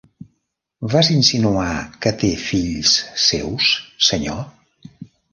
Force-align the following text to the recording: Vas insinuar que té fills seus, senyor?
Vas 0.93 1.09
insinuar 1.15 1.73
que 2.05 2.13
té 2.23 2.31
fills 2.43 2.93
seus, 3.25 3.67
senyor? 4.07 4.41